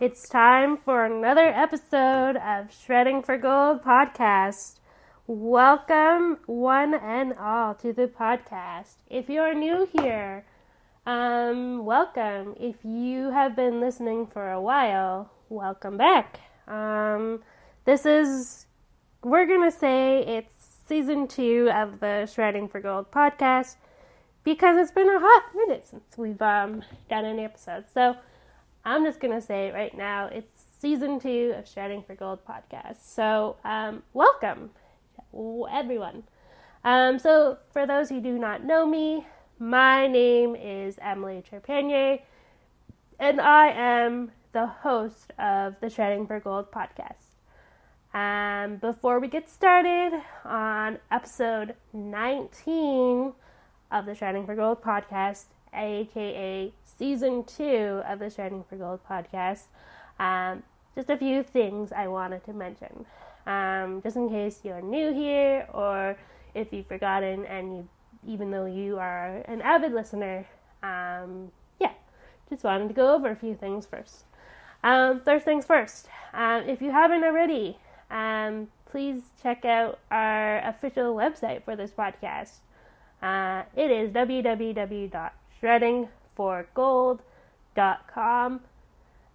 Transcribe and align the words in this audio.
It's 0.00 0.28
time 0.28 0.76
for 0.76 1.04
another 1.04 1.46
episode 1.46 2.36
of 2.36 2.74
Shredding 2.74 3.22
for 3.22 3.38
Gold 3.38 3.84
podcast. 3.84 4.80
Welcome, 5.28 6.38
one 6.46 6.94
and 6.94 7.32
all, 7.34 7.76
to 7.76 7.92
the 7.92 8.08
podcast. 8.08 8.96
If 9.08 9.28
you're 9.28 9.54
new 9.54 9.88
here, 9.96 10.46
um, 11.06 11.84
welcome. 11.84 12.56
If 12.58 12.84
you 12.84 13.30
have 13.30 13.54
been 13.54 13.78
listening 13.78 14.26
for 14.26 14.50
a 14.50 14.60
while, 14.60 15.30
welcome 15.48 15.96
back. 15.96 16.40
Um, 16.66 17.44
this 17.84 18.04
is, 18.04 18.66
we're 19.22 19.46
gonna 19.46 19.70
say 19.70 20.24
it's 20.26 20.80
season 20.88 21.28
two 21.28 21.70
of 21.72 22.00
the 22.00 22.26
Shredding 22.26 22.66
for 22.66 22.80
Gold 22.80 23.12
podcast 23.12 23.76
because 24.42 24.76
it's 24.76 24.90
been 24.90 25.08
a 25.08 25.20
hot 25.20 25.54
minute 25.54 25.86
since 25.86 26.18
we've 26.18 26.42
um, 26.42 26.82
done 27.08 27.24
any 27.24 27.44
episodes. 27.44 27.86
So 27.94 28.16
I'm 28.86 29.02
just 29.04 29.18
gonna 29.18 29.40
say 29.40 29.68
it 29.68 29.74
right 29.74 29.96
now. 29.96 30.26
It's 30.26 30.62
season 30.78 31.18
two 31.18 31.54
of 31.56 31.66
Shredding 31.66 32.02
for 32.02 32.14
Gold 32.14 32.40
podcast. 32.44 32.98
So 33.00 33.56
um, 33.64 34.02
welcome, 34.12 34.72
everyone. 35.32 36.24
Um, 36.84 37.18
so 37.18 37.56
for 37.72 37.86
those 37.86 38.10
who 38.10 38.20
do 38.20 38.38
not 38.38 38.62
know 38.62 38.84
me, 38.84 39.26
my 39.58 40.06
name 40.06 40.54
is 40.54 40.98
Emily 41.00 41.42
Trepanier, 41.50 42.20
and 43.18 43.40
I 43.40 43.68
am 43.68 44.32
the 44.52 44.66
host 44.66 45.32
of 45.38 45.76
the 45.80 45.88
Shredding 45.88 46.26
for 46.26 46.38
Gold 46.38 46.70
podcast. 46.70 47.24
Um, 48.12 48.76
before 48.76 49.18
we 49.18 49.28
get 49.28 49.48
started 49.48 50.12
on 50.44 50.98
episode 51.10 51.74
19 51.94 53.32
of 53.90 54.04
the 54.04 54.14
Shredding 54.14 54.44
for 54.44 54.54
Gold 54.54 54.82
podcast, 54.82 55.44
aka 55.72 56.70
season 56.98 57.44
two 57.44 58.02
of 58.06 58.18
the 58.18 58.30
Shredding 58.30 58.64
for 58.68 58.76
Gold 58.76 59.00
podcast, 59.08 59.64
um, 60.18 60.62
just 60.94 61.10
a 61.10 61.16
few 61.16 61.42
things 61.42 61.92
I 61.92 62.08
wanted 62.08 62.44
to 62.44 62.52
mention. 62.52 63.06
Um, 63.46 64.00
just 64.02 64.16
in 64.16 64.28
case 64.28 64.60
you're 64.64 64.80
new 64.80 65.12
here 65.12 65.66
or 65.72 66.16
if 66.54 66.72
you've 66.72 66.86
forgotten 66.86 67.44
and 67.46 67.76
you, 67.76 67.88
even 68.26 68.50
though 68.50 68.66
you 68.66 68.98
are 68.98 69.36
an 69.46 69.60
avid 69.60 69.92
listener, 69.92 70.46
um, 70.82 71.50
yeah, 71.80 71.92
just 72.48 72.64
wanted 72.64 72.88
to 72.88 72.94
go 72.94 73.14
over 73.14 73.30
a 73.30 73.36
few 73.36 73.54
things 73.54 73.86
first. 73.86 74.24
Um, 74.82 75.20
first 75.20 75.44
things 75.44 75.64
first, 75.64 76.08
um, 76.32 76.68
if 76.68 76.80
you 76.80 76.90
haven't 76.90 77.24
already, 77.24 77.78
um, 78.10 78.68
please 78.86 79.22
check 79.42 79.64
out 79.64 79.98
our 80.10 80.58
official 80.58 81.14
website 81.14 81.64
for 81.64 81.76
this 81.76 81.90
podcast. 81.90 82.58
Uh, 83.22 83.62
it 83.74 83.90
is 83.90 84.12
www.shreddingforgold.com. 86.36 88.60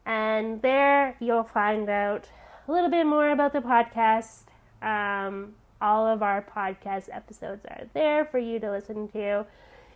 And 0.06 0.62
there 0.62 1.16
you'll 1.20 1.44
find 1.44 1.90
out 1.90 2.30
a 2.68 2.72
little 2.72 2.90
bit 2.90 3.06
more 3.06 3.32
about 3.32 3.52
the 3.54 3.60
podcast. 3.60 4.44
Um, 4.82 5.54
all 5.82 6.08
of 6.08 6.24
our 6.24 6.42
podcast 6.42 7.10
episodes 7.12 7.66
are 7.66 7.88
there 7.94 8.26
for 8.26 8.40
you 8.40 8.60
to 8.60 8.72
listen 8.72 9.08
to, 9.10 9.46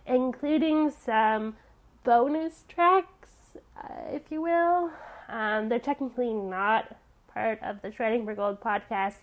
including 0.06 0.90
some 0.90 1.56
bonus 2.04 2.64
tracks, 2.68 3.30
uh, 3.76 4.12
if 4.12 4.22
you 4.30 4.42
will. 4.42 4.90
Um, 5.28 5.68
they're 5.68 5.78
technically 5.78 6.32
not 6.32 6.96
part 7.32 7.62
of 7.62 7.82
the 7.82 7.92
Shredding 7.92 8.24
for 8.24 8.34
Gold 8.34 8.60
podcast, 8.60 9.16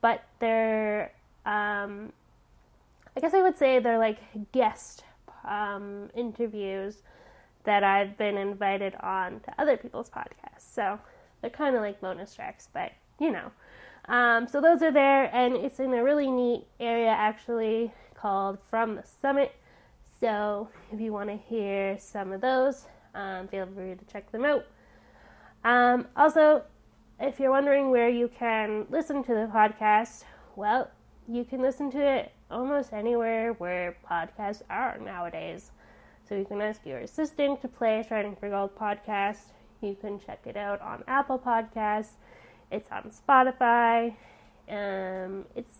but 0.00 0.22
they're, 0.38 1.12
um, 1.44 2.12
I 3.16 3.20
guess 3.20 3.34
I 3.34 3.42
would 3.42 3.58
say 3.58 3.78
they're 3.78 3.98
like 3.98 4.18
guest 4.52 5.04
um, 5.44 6.10
interviews 6.14 7.02
that 7.64 7.84
I've 7.84 8.16
been 8.16 8.36
invited 8.36 8.94
on 9.00 9.40
to 9.40 9.60
other 9.60 9.76
people's 9.76 10.10
podcasts. 10.10 10.72
So 10.74 10.98
they're 11.40 11.50
kind 11.50 11.76
of 11.76 11.82
like 11.82 12.00
bonus 12.00 12.34
tracks, 12.34 12.68
but 12.72 12.92
you 13.18 13.30
know. 13.30 13.50
Um, 14.06 14.48
so 14.48 14.60
those 14.60 14.82
are 14.82 14.90
there, 14.90 15.34
and 15.34 15.54
it's 15.54 15.78
in 15.78 15.92
a 15.94 16.02
really 16.02 16.30
neat 16.30 16.64
area 16.80 17.10
actually 17.10 17.92
called 18.14 18.58
From 18.68 18.96
the 18.96 19.04
Summit. 19.20 19.54
So 20.18 20.68
if 20.92 21.00
you 21.00 21.12
want 21.12 21.30
to 21.30 21.36
hear 21.36 21.96
some 21.98 22.32
of 22.32 22.40
those, 22.40 22.86
um, 23.14 23.48
feel 23.48 23.66
free 23.66 23.94
to 23.94 24.04
check 24.06 24.30
them 24.32 24.44
out. 24.44 24.66
Um, 25.64 26.06
also, 26.16 26.62
if 27.20 27.38
you're 27.38 27.50
wondering 27.50 27.90
where 27.90 28.08
you 28.08 28.28
can 28.28 28.86
listen 28.90 29.22
to 29.24 29.34
the 29.34 29.50
podcast, 29.52 30.24
well, 30.56 30.90
you 31.28 31.44
can 31.44 31.62
listen 31.62 31.90
to 31.92 32.00
it 32.00 32.32
almost 32.50 32.92
anywhere 32.92 33.52
where 33.54 33.96
podcasts 34.10 34.62
are 34.68 34.98
nowadays. 34.98 35.70
So 36.30 36.36
you 36.36 36.44
can 36.44 36.62
ask 36.62 36.86
your 36.86 37.00
assistant 37.00 37.60
to 37.62 37.66
play 37.66 38.04
Shredding 38.06 38.36
for 38.36 38.48
Gold 38.48 38.76
podcast. 38.76 39.50
You 39.80 39.96
can 40.00 40.20
check 40.20 40.38
it 40.46 40.56
out 40.56 40.80
on 40.80 41.02
Apple 41.08 41.40
Podcasts. 41.40 42.12
It's 42.70 42.88
on 42.92 43.10
Spotify. 43.10 44.14
Um, 44.68 45.44
it's 45.56 45.78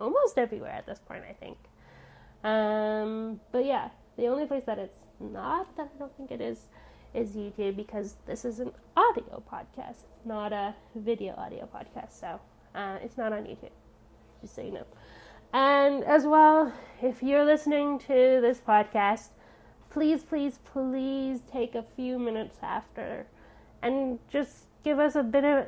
almost 0.00 0.38
everywhere 0.38 0.70
at 0.70 0.86
this 0.86 1.00
point, 1.00 1.24
I 1.28 1.32
think. 1.32 1.58
Um, 2.44 3.40
but 3.50 3.64
yeah, 3.64 3.88
the 4.16 4.28
only 4.28 4.46
place 4.46 4.62
that 4.66 4.78
it's 4.78 5.00
not 5.18 5.76
that 5.76 5.90
I 5.96 5.98
don't 5.98 6.16
think 6.16 6.30
it 6.30 6.40
is 6.40 6.68
is 7.12 7.30
YouTube 7.30 7.74
because 7.74 8.14
this 8.24 8.44
is 8.44 8.60
an 8.60 8.70
audio 8.96 9.42
podcast. 9.52 10.04
It's 10.14 10.24
not 10.24 10.52
a 10.52 10.76
video 10.94 11.34
audio 11.36 11.68
podcast, 11.74 12.20
so 12.20 12.38
uh, 12.76 12.98
it's 13.02 13.18
not 13.18 13.32
on 13.32 13.42
YouTube. 13.46 13.74
Just 14.42 14.54
so 14.54 14.62
you 14.62 14.70
know. 14.70 14.86
And 15.52 16.02
as 16.04 16.26
well, 16.26 16.72
if 17.02 17.22
you're 17.22 17.44
listening 17.44 17.98
to 18.00 18.40
this 18.40 18.60
podcast, 18.66 19.28
please, 19.90 20.22
please, 20.22 20.58
please 20.64 21.40
take 21.50 21.74
a 21.74 21.82
few 21.82 22.18
minutes 22.18 22.56
after 22.62 23.26
and 23.82 24.18
just 24.30 24.66
give 24.82 24.98
us 24.98 25.14
a 25.14 25.22
bit 25.22 25.44
of, 25.44 25.66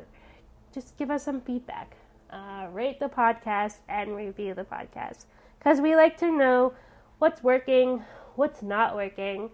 just 0.72 0.96
give 0.96 1.10
us 1.10 1.22
some 1.22 1.40
feedback. 1.40 1.96
Uh, 2.30 2.66
rate 2.72 2.98
the 2.98 3.08
podcast 3.08 3.76
and 3.88 4.16
review 4.16 4.54
the 4.54 4.64
podcast 4.64 5.26
because 5.58 5.80
we 5.80 5.94
like 5.94 6.16
to 6.18 6.32
know 6.32 6.72
what's 7.18 7.42
working, 7.42 8.02
what's 8.36 8.62
not 8.62 8.96
working 8.96 9.50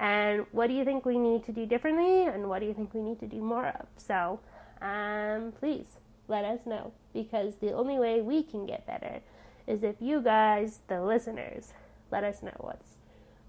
and 0.00 0.46
what 0.52 0.68
do 0.68 0.74
you 0.74 0.84
think 0.84 1.04
we 1.04 1.18
need 1.18 1.44
to 1.44 1.52
do 1.52 1.66
differently 1.66 2.26
and 2.26 2.48
what 2.48 2.60
do 2.60 2.66
you 2.66 2.74
think 2.74 2.92
we 2.94 3.00
need 3.00 3.18
to 3.18 3.26
do 3.26 3.40
more 3.40 3.66
of 3.66 3.86
so 3.96 4.38
um, 4.82 5.52
please 5.58 5.98
let 6.28 6.44
us 6.44 6.60
know 6.66 6.92
because 7.12 7.56
the 7.56 7.72
only 7.72 7.98
way 7.98 8.20
we 8.20 8.42
can 8.42 8.66
get 8.66 8.86
better 8.86 9.20
is 9.68 9.82
if 9.84 9.96
you 10.00 10.20
guys 10.20 10.80
the 10.88 11.00
listeners 11.00 11.72
let 12.10 12.24
us 12.24 12.42
know 12.42 12.54
what's 12.58 12.96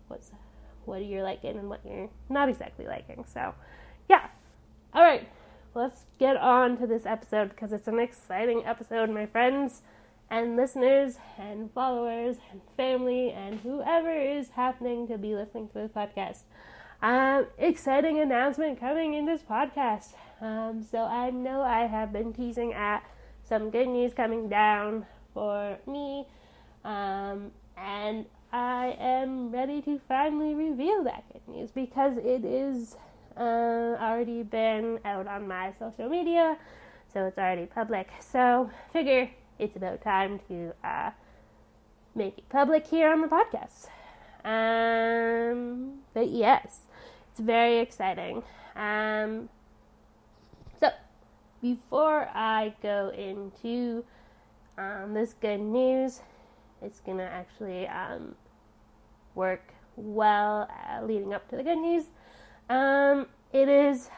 what's 0.07 0.31
what 0.85 1.03
you're 1.03 1.23
liking 1.23 1.57
and 1.57 1.69
what 1.69 1.79
you're 1.85 2.09
not 2.29 2.49
exactly 2.49 2.85
liking 2.85 3.23
so 3.25 3.53
yeah 4.09 4.27
all 4.93 5.01
right 5.03 5.27
let's 5.73 6.05
get 6.19 6.35
on 6.37 6.77
to 6.77 6.85
this 6.85 7.05
episode 7.05 7.49
because 7.49 7.71
it's 7.71 7.87
an 7.87 7.99
exciting 7.99 8.63
episode 8.65 9.09
my 9.09 9.25
friends 9.25 9.81
and 10.29 10.55
listeners 10.55 11.17
and 11.37 11.71
followers 11.71 12.37
and 12.51 12.61
family 12.77 13.31
and 13.31 13.59
whoever 13.61 14.13
is 14.13 14.49
happening 14.49 15.07
to 15.07 15.17
be 15.17 15.35
listening 15.35 15.67
to 15.69 15.73
this 15.73 15.91
podcast. 15.91 16.43
Um, 17.01 17.47
exciting 17.57 18.19
announcement 18.19 18.79
coming 18.79 19.13
in 19.13 19.25
this 19.25 19.41
podcast. 19.41 20.13
Um, 20.41 20.83
so 20.83 20.99
I 20.99 21.31
know 21.31 21.61
I 21.61 21.87
have 21.87 22.13
been 22.13 22.33
teasing 22.33 22.73
at 22.73 23.03
some 23.43 23.69
good 23.69 23.87
news 23.87 24.13
coming 24.13 24.49
down 24.49 25.05
for 25.33 25.77
me, 25.87 26.25
um, 26.83 27.51
and 27.77 28.25
I 28.51 28.95
am 28.99 29.51
ready 29.51 29.81
to 29.83 29.99
finally 30.07 30.55
reveal 30.55 31.03
that 31.03 31.23
good 31.31 31.47
news 31.47 31.71
because 31.71 32.17
it 32.17 32.43
is 32.43 32.95
uh, 33.37 33.95
already 33.99 34.43
been 34.43 34.99
out 35.05 35.27
on 35.27 35.47
my 35.47 35.73
social 35.77 36.09
media, 36.09 36.57
so 37.13 37.25
it's 37.25 37.37
already 37.37 37.65
public. 37.65 38.09
So 38.19 38.69
figure 38.91 39.29
it's 39.59 39.75
about 39.75 40.01
time 40.01 40.39
to 40.47 40.73
uh, 40.83 41.11
make 42.15 42.37
it 42.37 42.49
public 42.49 42.87
here 42.87 43.11
on 43.11 43.21
the 43.21 43.27
podcast. 43.27 43.87
Um, 44.45 45.99
but 46.13 46.29
yes, 46.29 46.79
it's 47.31 47.39
very 47.39 47.79
exciting. 47.79 48.41
Um, 48.75 49.49
so, 50.79 50.89
before 51.61 52.29
I 52.33 52.73
go 52.81 53.11
into 53.15 54.05
um, 54.79 55.13
this 55.13 55.35
good 55.41 55.59
news, 55.59 56.21
it's 56.81 57.01
gonna 57.01 57.23
actually 57.23 57.87
um, 57.87 58.35
work 59.35 59.73
well 59.97 60.69
uh, 60.89 61.03
leading 61.05 61.33
up 61.33 61.47
to 61.49 61.57
the 61.57 61.63
good 61.63 61.77
news. 61.77 62.05
Um, 62.69 63.27
it 63.51 63.67
is 63.67 64.09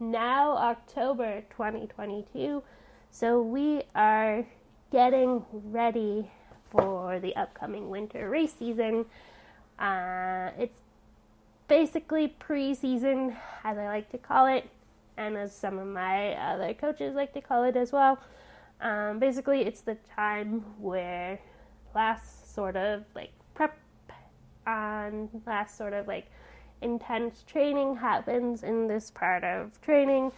now 0.00 0.56
October 0.56 1.42
2022, 1.50 2.62
so 3.10 3.42
we 3.42 3.82
are 3.94 4.46
getting 4.90 5.44
ready 5.52 6.30
for 6.70 7.20
the 7.20 7.36
upcoming 7.36 7.90
winter 7.90 8.30
race 8.30 8.54
season. 8.58 9.04
Uh, 9.78 10.50
it's 10.58 10.80
basically 11.68 12.28
pre-season, 12.28 13.36
as 13.64 13.76
I 13.76 13.86
like 13.86 14.10
to 14.12 14.18
call 14.18 14.46
it, 14.46 14.70
and 15.18 15.36
as 15.36 15.54
some 15.54 15.78
of 15.78 15.86
my 15.86 16.32
other 16.34 16.72
coaches 16.72 17.14
like 17.14 17.34
to 17.34 17.40
call 17.42 17.64
it 17.64 17.76
as 17.76 17.92
well. 17.92 18.18
Um, 18.80 19.18
basically, 19.18 19.62
it's 19.62 19.80
the 19.80 19.96
time 20.14 20.64
where 20.78 21.38
last 21.94 22.54
sort 22.54 22.76
of 22.76 23.04
like 23.14 23.32
prep 23.54 23.78
and 24.66 25.28
last 25.46 25.78
sort 25.78 25.92
of 25.92 26.06
like 26.06 26.26
intense 26.82 27.42
training 27.46 27.96
happens 27.96 28.62
in 28.62 28.86
this 28.86 29.10
part 29.10 29.44
of 29.44 29.80
training. 29.80 30.32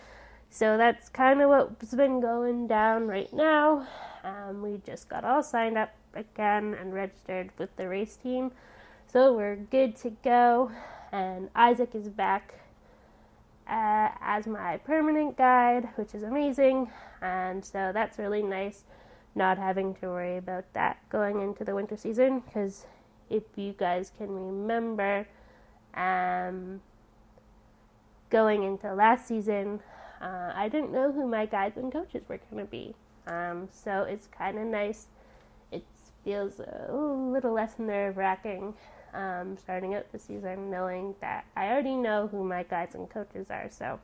So 0.50 0.76
that's 0.76 1.08
kind 1.08 1.43
of 1.43 1.49
what's 1.50 1.94
been 1.94 2.20
going 2.20 2.69
down 2.69 3.06
right 3.06 3.32
now. 3.32 3.87
Um, 4.25 4.62
we 4.62 4.81
just 4.87 5.08
got 5.08 5.25
all 5.25 5.43
signed 5.43 5.76
up 5.76 5.94
again 6.14 6.75
and 6.81 6.94
registered 6.94 7.50
with 7.58 7.75
the 7.76 7.88
race 7.88 8.17
team. 8.17 8.52
So 9.06 9.35
we're 9.35 9.56
good 9.56 9.96
to 9.96 10.11
go. 10.23 10.70
And 11.12 11.50
Isaac 11.55 11.94
is 11.94 12.08
back 12.08 12.55
uh, 13.69 14.09
as 14.20 14.47
my 14.47 14.79
permanent 14.79 15.37
guide, 15.37 15.88
which 15.97 16.15
is 16.15 16.23
amazing. 16.23 16.91
And 17.20 17.65
so 17.65 17.91
that's 17.93 18.19
really 18.19 18.43
nice 18.43 18.85
not 19.35 19.56
having 19.56 19.94
to 19.94 20.09
worry 20.09 20.37
about 20.37 20.65
that 20.75 20.99
going 21.11 21.41
into 21.41 21.65
the 21.65 21.75
winter 21.75 21.97
season 21.97 22.41
because 22.41 22.87
if 23.31 23.44
you 23.56 23.73
guys 23.73 24.11
can 24.19 24.29
remember 24.29 25.26
um, 25.94 26.81
going 28.31 28.65
into 28.65 28.93
last 28.93 29.29
season 29.29 29.81
uh, 30.21 30.53
i 30.55 30.69
didn't 30.69 30.93
know 30.93 31.12
who 31.12 31.26
my 31.26 31.47
guides 31.47 31.76
and 31.76 31.93
coaches 31.93 32.23
were 32.29 32.41
going 32.50 32.64
to 32.64 32.71
be 32.71 32.94
um, 33.26 33.69
so 33.71 34.03
it's 34.03 34.26
kind 34.26 34.59
of 34.59 34.67
nice 34.67 35.06
it 35.71 35.85
feels 36.25 36.61
a 36.61 36.93
little 36.93 37.53
less 37.53 37.79
nerve 37.79 38.17
wracking 38.17 38.75
um, 39.15 39.57
starting 39.57 39.95
out 39.95 40.11
the 40.13 40.19
season 40.19 40.71
knowing 40.71 41.15
that 41.21 41.45
i 41.57 41.69
already 41.69 41.97
know 41.97 42.29
who 42.29 42.45
my 42.45 42.63
guides 42.63 42.95
and 42.95 43.09
coaches 43.11 43.47
are 43.51 43.69
so 43.71 43.99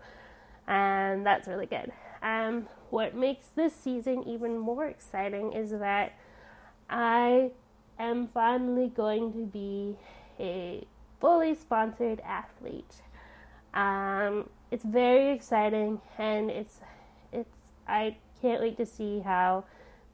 and 0.67 1.25
that's 1.27 1.47
really 1.47 1.67
good 1.67 1.93
um, 2.25 2.67
what 2.89 3.15
makes 3.15 3.49
this 3.49 3.75
season 3.75 4.27
even 4.27 4.59
more 4.59 4.87
exciting 4.87 5.53
is 5.53 5.71
that 5.73 6.15
I 6.89 7.51
am 7.99 8.29
finally 8.29 8.89
going 8.89 9.33
to 9.35 9.45
be 9.47 9.97
a 10.41 10.87
fully 11.21 11.55
sponsored 11.55 12.21
athlete. 12.21 13.03
Um, 13.75 14.49
it's 14.71 14.85
very 14.85 15.33
exciting, 15.33 16.01
and 16.17 16.51
it's 16.51 16.81
it's 17.33 17.57
I 17.87 18.17
can't 18.41 18.63
wait 18.63 18.79
to 18.79 18.87
see 18.87 19.21
how 19.21 19.65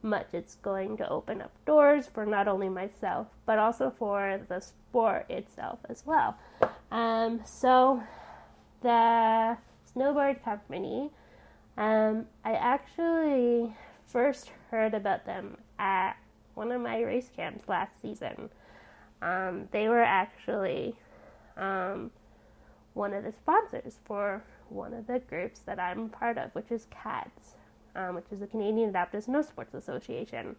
much 0.03 0.27
it's 0.33 0.55
going 0.55 0.97
to 0.97 1.07
open 1.09 1.41
up 1.41 1.51
doors 1.65 2.07
for 2.13 2.25
not 2.25 2.47
only 2.47 2.69
myself 2.69 3.27
but 3.45 3.59
also 3.59 3.93
for 3.97 4.39
the 4.49 4.59
sport 4.59 5.25
itself 5.29 5.79
as 5.89 6.03
well. 6.05 6.37
Um, 6.91 7.41
so 7.45 8.01
the 8.81 9.57
snowboard 9.95 10.43
company 10.43 11.11
um, 11.77 12.25
I 12.43 12.53
actually 12.53 13.73
first 14.07 14.51
heard 14.69 14.93
about 14.93 15.25
them 15.25 15.57
at 15.79 16.13
one 16.53 16.71
of 16.71 16.81
my 16.81 17.01
race 17.01 17.29
camps 17.35 17.67
last 17.67 17.99
season. 18.01 18.49
Um, 19.21 19.67
they 19.71 19.87
were 19.87 20.03
actually 20.03 20.95
um, 21.57 22.11
one 22.93 23.13
of 23.13 23.23
the 23.23 23.31
sponsors 23.31 23.99
for 24.05 24.43
one 24.69 24.93
of 24.93 25.07
the 25.07 25.19
groups 25.19 25.59
that 25.61 25.79
I'm 25.79 26.09
part 26.09 26.37
of, 26.37 26.53
which 26.53 26.71
is 26.71 26.87
CADS, 26.91 27.55
um, 27.95 28.15
which 28.15 28.25
is 28.31 28.39
the 28.39 28.47
Canadian 28.47 28.89
Adaptive 28.89 29.23
Snow 29.23 29.41
Sports 29.41 29.73
Association. 29.73 30.55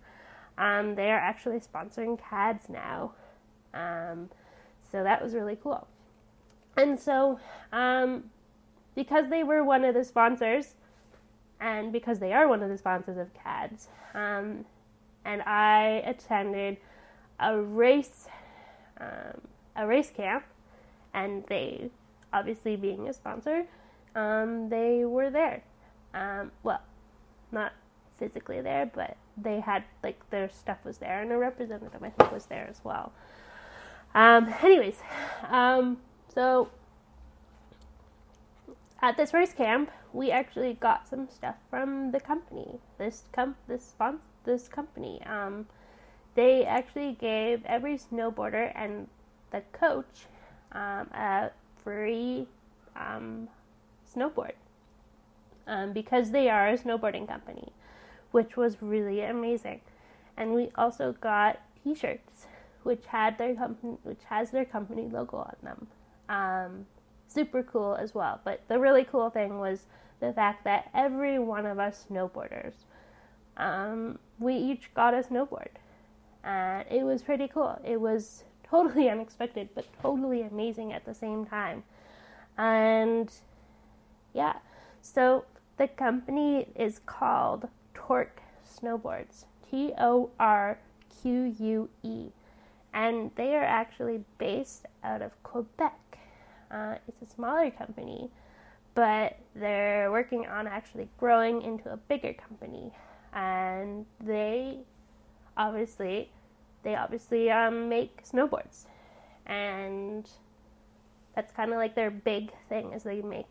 Um, 0.58 0.94
they 0.94 1.10
are 1.10 1.18
actually 1.18 1.60
sponsoring 1.60 2.18
CADS 2.18 2.68
now. 2.68 3.12
Um, 3.74 4.28
so 4.90 5.02
that 5.02 5.22
was 5.22 5.34
really 5.34 5.56
cool. 5.62 5.86
And 6.76 6.98
so, 6.98 7.38
um, 7.72 8.24
because 8.94 9.30
they 9.30 9.42
were 9.42 9.64
one 9.64 9.84
of 9.84 9.94
the 9.94 10.04
sponsors, 10.04 10.74
and 11.60 11.92
because 11.92 12.18
they 12.18 12.32
are 12.32 12.48
one 12.48 12.62
of 12.62 12.68
the 12.68 12.76
sponsors 12.76 13.16
of 13.16 13.32
CADS. 13.34 13.88
Um, 14.14 14.64
and 15.24 15.42
I 15.42 16.02
attended 16.04 16.76
a 17.38 17.56
race, 17.56 18.26
um, 19.00 19.40
a 19.76 19.86
race 19.86 20.10
camp, 20.10 20.44
and 21.14 21.44
they, 21.46 21.90
obviously 22.32 22.76
being 22.76 23.08
a 23.08 23.12
sponsor, 23.12 23.64
they 24.14 25.04
were 25.06 25.30
there. 25.30 25.62
Well, 26.62 26.82
not 27.52 27.72
physically 28.18 28.60
there, 28.60 28.90
but 28.92 29.16
they 29.36 29.60
had 29.60 29.84
like 30.02 30.18
their 30.30 30.48
stuff 30.48 30.78
was 30.84 30.98
there, 30.98 31.22
and 31.22 31.32
a 31.32 31.38
representative 31.38 32.02
I 32.02 32.10
think 32.10 32.32
was 32.32 32.46
there 32.46 32.66
as 32.68 32.80
well. 32.84 33.12
Um, 34.14 34.54
anyways, 34.62 35.00
um, 35.48 35.98
so 36.34 36.68
at 39.00 39.16
this 39.16 39.32
race 39.32 39.52
camp, 39.52 39.90
we 40.12 40.30
actually 40.30 40.74
got 40.74 41.08
some 41.08 41.28
stuff 41.28 41.56
from 41.70 42.10
the 42.12 42.20
company. 42.20 42.78
This 42.98 43.24
com 43.32 43.56
this 43.68 43.84
sponsor 43.84 44.20
this 44.44 44.68
company. 44.68 45.22
Um, 45.24 45.66
they 46.34 46.64
actually 46.64 47.12
gave 47.12 47.64
every 47.66 47.98
snowboarder 47.98 48.72
and 48.74 49.06
the 49.50 49.62
coach 49.72 50.26
um, 50.72 51.08
a 51.12 51.50
free 51.84 52.46
um, 52.96 53.48
snowboard 54.14 54.52
um, 55.66 55.92
because 55.92 56.30
they 56.30 56.48
are 56.48 56.68
a 56.68 56.78
snowboarding 56.78 57.26
company, 57.28 57.72
which 58.30 58.56
was 58.56 58.76
really 58.80 59.22
amazing. 59.22 59.80
And 60.36 60.54
we 60.54 60.70
also 60.76 61.12
got 61.20 61.60
T-shirts, 61.82 62.46
which 62.82 63.04
had 63.06 63.38
their 63.38 63.54
company, 63.54 63.96
which 64.02 64.22
has 64.24 64.50
their 64.50 64.64
company 64.64 65.08
logo 65.08 65.38
on 65.38 65.56
them. 65.62 65.86
Um, 66.28 66.86
super 67.28 67.62
cool 67.62 67.94
as 67.94 68.14
well. 68.14 68.40
But 68.44 68.60
the 68.68 68.78
really 68.78 69.04
cool 69.04 69.30
thing 69.30 69.58
was 69.58 69.86
the 70.20 70.32
fact 70.32 70.64
that 70.64 70.90
every 70.94 71.38
one 71.38 71.66
of 71.66 71.78
us 71.78 72.06
snowboarders, 72.10 72.74
um, 73.56 74.18
we 74.38 74.54
each 74.54 74.92
got 74.94 75.14
a 75.14 75.18
snowboard. 75.18 75.68
And 76.44 76.84
it 76.90 77.04
was 77.04 77.22
pretty 77.22 77.48
cool. 77.48 77.78
It 77.84 78.00
was 78.00 78.44
totally 78.68 79.08
unexpected, 79.08 79.68
but 79.74 79.86
totally 80.00 80.42
amazing 80.42 80.92
at 80.92 81.04
the 81.04 81.14
same 81.14 81.44
time. 81.44 81.82
And 82.58 83.30
yeah, 84.34 84.54
so 85.00 85.44
the 85.76 85.88
company 85.88 86.68
is 86.76 87.00
called 87.06 87.68
Torque 87.94 88.42
Snowboards. 88.64 89.44
T 89.72 89.92
O 89.98 90.30
R 90.38 90.78
Q 91.22 91.54
U 91.58 91.88
E. 92.02 92.28
And 92.92 93.30
they 93.36 93.56
are 93.56 93.64
actually 93.64 94.22
based 94.36 94.84
out 95.02 95.22
of 95.22 95.30
Quebec. 95.42 96.18
Uh, 96.70 96.96
it's 97.08 97.22
a 97.22 97.34
smaller 97.34 97.70
company, 97.70 98.30
but 98.94 99.38
they're 99.54 100.10
working 100.10 100.46
on 100.46 100.66
actually 100.66 101.08
growing 101.18 101.62
into 101.62 101.90
a 101.90 101.96
bigger 101.96 102.34
company. 102.34 102.92
And 103.32 104.04
they 104.22 104.80
obviously, 105.56 106.30
they 106.82 106.94
obviously 106.94 107.50
um, 107.50 107.88
make 107.88 108.24
snowboards, 108.24 108.84
and 109.46 110.28
that's 111.34 111.52
kind 111.52 111.70
of 111.72 111.78
like 111.78 111.94
their 111.94 112.10
big 112.10 112.52
thing 112.68 112.92
is 112.92 113.04
they 113.04 113.22
make 113.22 113.46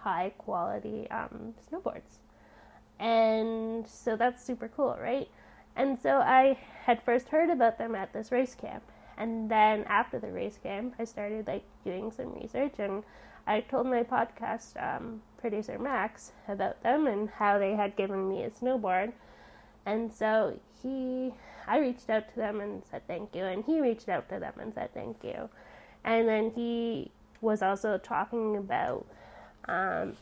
high 0.00 0.32
quality 0.38 1.08
um, 1.10 1.54
snowboards. 1.70 2.18
And 2.98 3.86
so 3.86 4.16
that's 4.16 4.44
super 4.44 4.68
cool, 4.68 4.96
right? 5.00 5.28
And 5.76 5.98
so 6.00 6.18
I 6.18 6.58
had 6.84 7.02
first 7.02 7.28
heard 7.28 7.50
about 7.50 7.78
them 7.78 7.94
at 7.94 8.12
this 8.12 8.32
race 8.32 8.54
camp 8.54 8.82
and 9.18 9.50
then 9.50 9.82
after 9.88 10.20
the 10.20 10.30
race 10.30 10.58
camp, 10.62 10.94
I 10.98 11.04
started 11.04 11.48
like 11.48 11.64
doing 11.84 12.12
some 12.12 12.32
research, 12.34 12.74
and 12.78 13.02
I 13.48 13.60
told 13.60 13.86
my 13.88 14.04
podcast 14.04 14.80
um, 14.80 15.20
producer 15.38 15.76
Max 15.76 16.30
about 16.46 16.80
them 16.84 17.08
and 17.08 17.28
how 17.28 17.58
they 17.58 17.74
had 17.74 17.96
given 17.96 18.28
me 18.28 18.44
a 18.44 18.50
snowboard. 18.50 19.12
And 19.86 20.12
so 20.12 20.58
he, 20.80 21.34
I 21.66 21.78
reached 21.78 22.08
out 22.08 22.28
to 22.28 22.36
them 22.36 22.60
and 22.60 22.82
said 22.88 23.06
thank 23.08 23.34
you, 23.34 23.42
and 23.42 23.64
he 23.64 23.80
reached 23.80 24.08
out 24.08 24.28
to 24.28 24.38
them 24.38 24.54
and 24.60 24.72
said 24.72 24.94
thank 24.94 25.16
you. 25.24 25.48
And 26.04 26.28
then 26.28 26.52
he 26.54 27.10
was 27.40 27.60
also 27.60 27.98
talking 27.98 28.56
about 28.56 29.04
um, 29.68 30.16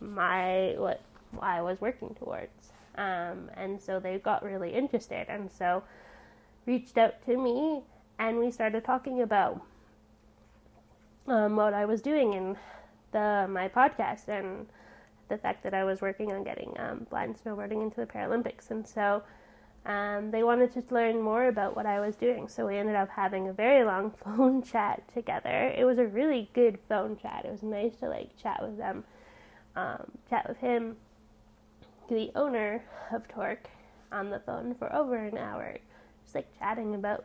my 0.00 0.74
what 0.76 1.00
I 1.40 1.62
was 1.62 1.80
working 1.80 2.14
towards. 2.18 2.72
Um, 2.96 3.50
and 3.56 3.80
so 3.80 4.00
they 4.00 4.18
got 4.18 4.42
really 4.42 4.74
interested, 4.74 5.26
and 5.28 5.50
so 5.50 5.82
reached 6.66 6.98
out 6.98 7.24
to 7.24 7.36
me 7.36 7.82
and 8.20 8.38
we 8.38 8.50
started 8.50 8.84
talking 8.84 9.22
about 9.22 9.60
um, 11.26 11.56
what 11.56 11.72
I 11.72 11.86
was 11.86 12.02
doing 12.02 12.34
in 12.34 12.56
the 13.12 13.48
my 13.50 13.66
podcast 13.68 14.28
and 14.28 14.66
the 15.28 15.38
fact 15.38 15.62
that 15.62 15.72
I 15.72 15.84
was 15.84 16.02
working 16.02 16.30
on 16.32 16.44
getting 16.44 16.76
um, 16.78 17.06
blind 17.08 17.36
snowboarding 17.42 17.82
into 17.82 17.96
the 17.96 18.06
Paralympics, 18.06 18.70
and 18.70 18.86
so 18.86 19.22
um, 19.86 20.30
they 20.30 20.42
wanted 20.42 20.72
to 20.74 20.94
learn 20.94 21.20
more 21.20 21.48
about 21.48 21.74
what 21.74 21.86
I 21.86 22.00
was 22.00 22.14
doing. 22.16 22.48
So 22.48 22.66
we 22.66 22.76
ended 22.76 22.96
up 22.96 23.08
having 23.08 23.48
a 23.48 23.52
very 23.52 23.84
long 23.84 24.10
phone 24.24 24.62
chat 24.62 25.02
together. 25.12 25.72
It 25.76 25.84
was 25.84 25.98
a 25.98 26.06
really 26.06 26.50
good 26.54 26.78
phone 26.88 27.16
chat. 27.16 27.44
It 27.44 27.50
was 27.50 27.62
nice 27.62 27.96
to 27.96 28.08
like 28.08 28.36
chat 28.36 28.60
with 28.62 28.76
them, 28.76 29.04
um, 29.76 30.10
chat 30.28 30.46
with 30.48 30.58
him, 30.58 30.96
the 32.08 32.30
owner 32.34 32.82
of 33.12 33.26
Torque, 33.28 33.68
on 34.12 34.30
the 34.30 34.40
phone 34.40 34.74
for 34.74 34.92
over 34.94 35.16
an 35.16 35.38
hour, 35.38 35.78
just 36.24 36.34
like 36.34 36.46
chatting 36.58 36.94
about 36.94 37.24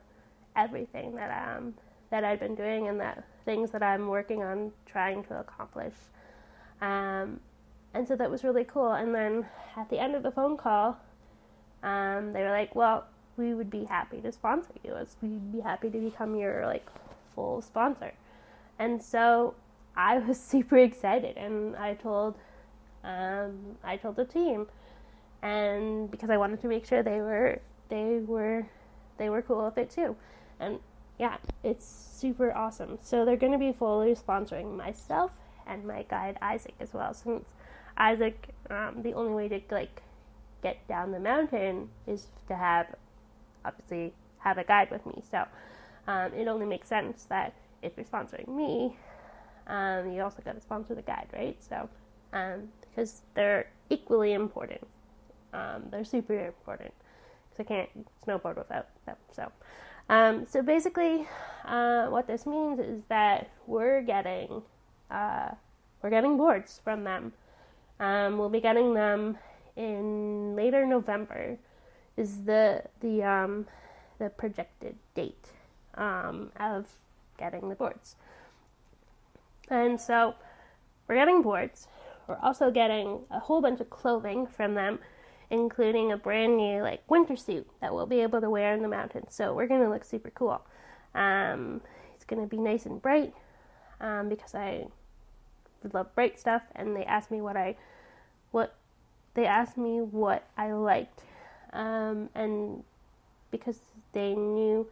everything 0.55 1.15
that 1.15 1.57
um 1.57 1.73
that 2.11 2.23
I've 2.23 2.39
been 2.39 2.55
doing 2.55 2.87
and 2.87 2.99
that 2.99 3.23
things 3.43 3.71
that 3.71 3.83
I'm 3.83 4.07
working 4.07 4.43
on 4.43 4.71
trying 4.85 5.23
to 5.25 5.39
accomplish. 5.39 5.93
Um, 6.81 7.39
and 7.93 8.07
so 8.07 8.15
that 8.15 8.29
was 8.29 8.43
really 8.43 8.63
cool. 8.63 8.93
And 8.93 9.13
then 9.13 9.45
at 9.75 9.89
the 9.89 9.99
end 9.99 10.15
of 10.15 10.23
the 10.23 10.31
phone 10.31 10.57
call, 10.57 10.97
um, 11.85 12.33
they 12.33 12.41
were 12.41 12.49
like, 12.49 12.75
"Well, 12.75 13.05
we 13.37 13.53
would 13.53 13.69
be 13.69 13.85
happy 13.85 14.19
to 14.21 14.31
sponsor 14.31 14.73
you. 14.83 14.95
We'd 15.21 15.51
be 15.53 15.59
happy 15.61 15.89
to 15.89 15.97
become 15.99 16.35
your 16.35 16.65
like 16.65 16.85
full 17.35 17.61
sponsor." 17.61 18.13
And 18.79 19.01
so 19.01 19.53
I 19.95 20.17
was 20.27 20.39
super 20.39 20.77
excited, 20.77 21.37
and 21.37 21.75
I 21.75 21.93
told 21.93 22.35
um, 23.03 23.77
I 23.83 23.97
told 23.97 24.15
the 24.15 24.25
team, 24.25 24.67
and 25.43 26.09
because 26.09 26.29
I 26.31 26.37
wanted 26.37 26.59
to 26.61 26.67
make 26.67 26.85
sure 26.85 27.03
they 27.03 27.21
were 27.21 27.61
they 27.89 28.19
were 28.25 28.65
they 29.17 29.29
were 29.29 29.43
cool 29.43 29.63
with 29.65 29.77
it 29.77 29.91
too, 29.91 30.15
and 30.59 30.79
yeah, 31.19 31.37
it's 31.63 31.85
super 31.85 32.51
awesome. 32.53 32.97
So 33.01 33.25
they're 33.25 33.37
going 33.37 33.53
to 33.53 33.59
be 33.59 33.71
fully 33.71 34.15
sponsoring 34.15 34.75
myself 34.75 35.31
and 35.67 35.85
my 35.85 36.03
guide 36.03 36.37
Isaac 36.41 36.73
as 36.79 36.93
well, 36.93 37.13
since 37.13 37.45
Isaac, 37.97 38.49
um, 38.69 39.01
the 39.01 39.13
only 39.13 39.33
way 39.33 39.47
to 39.49 39.61
like 39.73 40.01
get 40.65 40.87
down 40.87 41.11
the 41.11 41.19
mountain 41.19 41.89
is 42.07 42.27
to 42.47 42.55
have 42.55 42.87
obviously 43.63 44.13
have 44.39 44.57
a 44.57 44.63
guide 44.63 44.89
with 44.89 45.05
me. 45.05 45.21
So 45.29 45.45
um, 46.07 46.33
it 46.33 46.47
only 46.47 46.65
makes 46.65 46.87
sense 46.87 47.25
that 47.25 47.53
if 47.83 47.91
you're 47.95 48.05
sponsoring 48.05 48.47
me, 48.47 48.97
um, 49.67 50.11
you 50.11 50.23
also 50.23 50.41
got 50.43 50.55
to 50.55 50.61
sponsor 50.61 50.95
the 50.95 51.03
guide, 51.03 51.27
right? 51.33 51.57
So 51.63 51.87
because 52.31 53.11
um, 53.11 53.27
they're 53.35 53.67
equally 53.91 54.33
important. 54.33 54.85
Um, 55.53 55.83
they're 55.91 56.03
super 56.03 56.47
important 56.47 56.93
because 57.49 57.65
I 57.65 57.67
can't 57.67 57.89
snowboard 58.25 58.57
without 58.57 58.87
them. 59.05 59.17
So. 59.31 59.51
Um, 60.07 60.45
so 60.47 60.61
basically, 60.61 61.27
uh, 61.65 62.07
what 62.07 62.27
this 62.27 62.45
means 62.45 62.79
is 62.79 63.01
that 63.09 63.49
we're 63.65 64.01
getting 64.01 64.61
uh, 65.09 65.49
we're 66.01 66.11
getting 66.11 66.37
boards 66.37 66.79
from 66.83 67.03
them. 67.03 67.33
Um, 67.99 68.37
we'll 68.37 68.49
be 68.49 68.61
getting 68.61 68.93
them 68.93 69.37
in 69.75 70.55
later 70.55 70.85
November. 70.85 71.57
Is 72.17 72.45
the 72.45 72.83
the 73.01 73.23
um, 73.23 73.67
the 74.19 74.29
projected 74.29 74.95
date 75.13 75.51
um, 75.95 76.51
of 76.59 76.87
getting 77.37 77.67
the 77.69 77.75
boards. 77.75 78.15
And 79.69 79.99
so 79.99 80.35
we're 81.07 81.15
getting 81.15 81.41
boards. 81.41 81.87
We're 82.27 82.39
also 82.41 82.71
getting 82.71 83.21
a 83.29 83.39
whole 83.39 83.61
bunch 83.61 83.81
of 83.81 83.89
clothing 83.89 84.47
from 84.47 84.75
them 84.75 84.99
including 85.49 86.11
a 86.11 86.17
brand 86.17 86.57
new 86.57 86.81
like 86.81 87.01
winter 87.09 87.35
suit 87.35 87.67
that 87.81 87.93
we'll 87.93 88.05
be 88.05 88.21
able 88.21 88.41
to 88.41 88.49
wear 88.49 88.73
in 88.73 88.81
the 88.81 88.87
mountains. 88.87 89.33
So 89.33 89.53
we're 89.53 89.67
gonna 89.67 89.89
look 89.89 90.03
super 90.03 90.31
cool. 90.31 90.61
Um, 91.13 91.81
it's 92.15 92.25
gonna 92.25 92.47
be 92.47 92.57
nice 92.57 92.85
and 92.85 93.01
bright 93.01 93.33
um, 94.01 94.29
because 94.29 94.55
I 94.55 94.87
love 95.93 96.13
bright 96.15 96.39
stuff. 96.39 96.63
And 96.75 96.95
they 96.95 97.05
asked 97.05 97.31
me 97.31 97.41
what 97.41 97.57
I 97.57 97.75
what 98.51 98.75
they 99.35 99.45
asked 99.45 99.77
me 99.77 99.99
what 100.01 100.47
I 100.57 100.71
liked, 100.73 101.21
um, 101.73 102.29
and 102.33 102.83
because 103.51 103.79
they 104.13 104.33
knew 104.33 104.87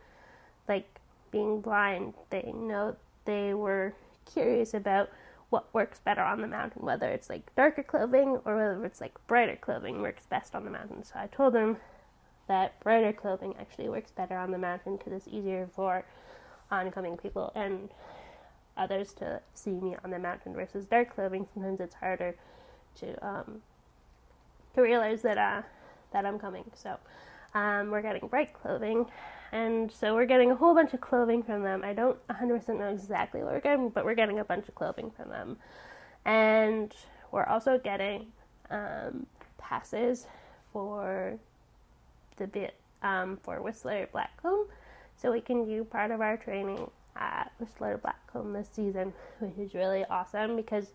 like 0.68 0.88
being 1.32 1.62
blind, 1.62 2.14
they 2.30 2.54
know 2.56 2.96
they 3.26 3.54
were 3.54 3.94
curious 4.32 4.74
about 4.74 5.10
what 5.50 5.72
works 5.74 6.00
better 6.00 6.22
on 6.22 6.42
the 6.42 6.48
mountain, 6.48 6.84
whether 6.84 7.10
it's 7.10 7.30
like 7.30 7.56
darker 7.56 7.84
clothing 7.84 8.40
or 8.46 8.56
whether 8.56 8.86
it's 8.86 9.02
like 9.02 9.14
brighter 9.28 9.56
clothing 9.56 10.02
works 10.02 10.26
best 10.26 10.56
on 10.56 10.66
the 10.66 10.72
mountain. 10.72 11.04
So 11.04 11.14
I 11.16 11.28
told 11.28 11.54
them 11.54 11.78
that 12.48 12.80
brighter 12.80 13.14
clothing 13.14 13.54
actually 13.60 13.90
works 13.90 14.12
better 14.12 14.38
on 14.38 14.52
the 14.52 14.58
mountain 14.58 14.98
because 14.98 15.14
it's 15.14 15.28
easier 15.28 15.70
for 15.76 16.04
oncoming 16.72 17.18
people 17.18 17.52
and 17.56 17.90
others 18.76 19.14
to 19.14 19.42
see 19.54 19.72
me 19.72 19.96
on 20.04 20.10
the 20.10 20.20
mountain 20.20 20.54
versus 20.54 20.86
dark 20.86 21.14
clothing. 21.14 21.48
Sometimes 21.54 21.80
it's 21.80 21.96
harder 21.96 22.36
to 22.96 23.26
um, 23.26 23.62
to 24.76 24.82
realize 24.82 25.22
that 25.22 25.38
uh, 25.38 25.62
that 26.12 26.26
I'm 26.26 26.40
coming. 26.40 26.64
So 26.76 26.98
um, 27.54 27.92
we're 27.92 28.02
getting 28.02 28.28
bright 28.28 28.54
clothing, 28.54 29.06
and 29.52 29.92
so 29.92 30.16
we're 30.16 30.26
getting 30.26 30.52
a 30.52 30.56
whole 30.56 30.74
bunch 30.74 30.94
of 30.94 31.02
clothing 31.02 31.44
from 31.44 31.64
them. 31.64 31.84
I 31.84 31.94
don't 31.94 32.18
100% 32.28 32.80
know 32.80 32.90
exactly 32.90 33.44
what 33.44 33.54
we're 33.54 33.60
getting, 33.60 33.90
but 33.90 34.06
we're 34.06 34.16
getting 34.16 34.40
a 34.40 34.46
bunch 34.46 34.68
of 34.68 34.76
clothing 34.76 35.12
from 35.12 35.30
them. 35.30 35.58
And 36.26 36.94
we're 37.32 37.46
also 37.46 37.78
getting 37.78 38.28
um, 38.70 39.26
passes 39.58 40.28
for 40.72 41.38
the 42.38 42.48
bit 42.48 42.76
um, 43.04 43.38
for 43.44 43.62
Whistler 43.62 44.08
Blackcomb, 44.14 44.66
so 45.16 45.32
we 45.32 45.42
can 45.42 45.66
do 45.66 45.84
part 45.84 46.12
of 46.12 46.22
our 46.22 46.38
training 46.38 46.90
at 47.16 47.52
Whistler 47.60 48.00
Blackcomb 48.04 48.54
this 48.54 48.70
season, 48.74 49.14
which 49.40 49.58
is 49.58 49.74
really 49.74 50.06
awesome 50.06 50.56
because 50.56 50.94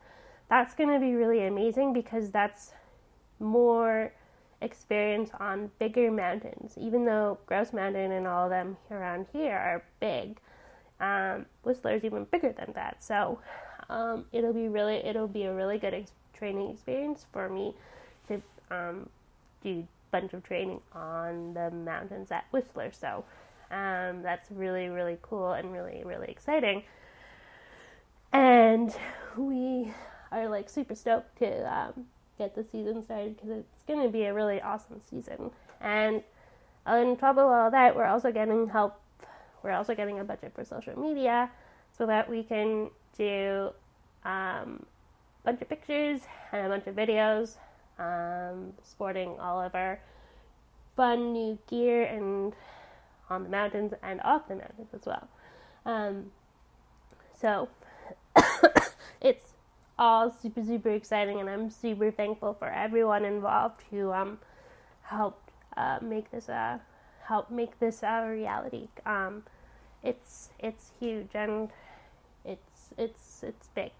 that's 0.49 0.75
going 0.75 0.91
to 0.91 0.99
be 0.99 1.15
really 1.15 1.47
amazing 1.47 1.93
because 1.93 2.31
that's 2.31 2.73
more 3.41 4.13
experience 4.61 5.31
on 5.39 5.71
bigger 5.79 6.11
mountains. 6.11 6.75
Even 6.77 7.05
though 7.05 7.39
Grouse 7.47 7.73
Mountain 7.73 8.13
and 8.13 8.27
all 8.27 8.45
of 8.45 8.51
them 8.51 8.77
around 8.91 9.27
here 9.33 9.55
are 9.55 9.83
big, 10.01 10.39
um, 11.01 11.47
Whistler 11.63 11.95
is 11.95 12.05
even 12.05 12.25
bigger 12.25 12.53
than 12.53 12.73
that. 12.75 13.03
So 13.03 13.39
um, 13.89 14.25
it'll 14.33 14.53
be 14.53 14.69
really 14.69 14.97
it'll 14.97 15.29
be 15.29 15.45
a 15.45 15.55
really 15.55 15.79
good 15.79 15.95
ex- 15.95 16.13
training 16.35 16.71
experience 16.71 17.27
for 17.33 17.49
me 17.49 17.75
to 18.29 18.43
um, 18.71 19.09
do 19.63 19.71
a 19.71 19.87
bunch 20.11 20.33
of 20.35 20.43
training 20.43 20.81
on 20.93 21.55
the 21.55 21.71
mountains 21.71 22.31
at 22.31 22.45
Whistler. 22.51 22.91
So 22.93 23.25
um, 23.71 24.23
that's 24.23 24.51
really 24.51 24.89
really 24.89 25.19
cool 25.23 25.53
and 25.53 25.73
really 25.73 26.03
really 26.05 26.29
exciting. 26.29 26.83
And 28.33 28.95
we 29.37 29.93
are 30.33 30.49
like 30.49 30.69
super 30.69 30.95
stoked 30.95 31.39
to 31.39 31.75
um, 31.75 32.07
get 32.39 32.55
the 32.55 32.65
season 32.65 33.03
started 33.05 33.37
because 33.37 33.51
it's 33.51 33.83
going 33.87 34.03
to 34.03 34.09
be 34.09 34.25
a 34.25 34.35
really 34.35 34.61
awesome 34.63 35.01
season. 35.11 35.51
And 35.81 36.23
on 36.87 37.17
top 37.17 37.37
of 37.37 37.51
all 37.51 37.71
that, 37.71 37.95
we're 37.95 38.07
also 38.07 38.33
getting 38.33 38.69
help. 38.69 39.01
We're 39.63 39.73
also 39.73 39.95
getting 39.95 40.21
a 40.21 40.25
budget 40.25 40.53
for 40.55 40.65
social 40.65 40.99
media 40.99 41.51
so 41.97 42.07
that 42.07 42.31
we 42.31 42.43
can 42.43 42.91
do 43.17 43.71
um, 44.25 44.85
a 45.43 45.45
bunch 45.45 45.61
of 45.61 45.69
pictures 45.69 46.21
and 46.53 46.67
a 46.67 46.69
bunch 46.69 46.87
of 46.87 46.95
videos 46.95 47.57
um, 47.99 48.73
sporting 48.83 49.39
all 49.41 49.61
of 49.61 49.75
our 49.75 50.01
fun 50.97 51.33
new 51.33 51.59
gear 51.69 52.05
and 52.05 52.55
on 53.31 53.43
the 53.43 53.49
mountains 53.49 53.93
and 54.03 54.21
off 54.23 54.49
the 54.49 54.55
mountains 54.55 54.89
as 54.95 55.05
well. 55.05 55.29
Um, 55.85 56.31
so 57.41 57.69
all 59.99 60.31
super 60.31 60.63
super 60.63 60.91
exciting, 60.91 61.41
and 61.41 61.49
I'm 61.49 61.71
super 61.71 62.11
thankful 62.11 62.55
for 62.55 62.69
everyone 62.69 63.25
involved 63.25 63.83
who 63.91 64.13
um, 64.13 64.39
helped 65.03 65.51
uh, 65.77 65.99
make 66.03 66.31
this 66.31 66.49
uh, 66.49 66.79
help 67.25 67.51
make 67.51 67.79
this 67.81 68.03
a 68.03 68.29
reality. 68.29 68.89
Um, 69.05 69.45
it's 70.03 70.51
it's 70.59 70.93
huge 71.01 71.31
and 71.35 71.71
it's 72.45 72.91
it's 72.97 73.43
it's 73.43 73.69
big. 73.69 73.93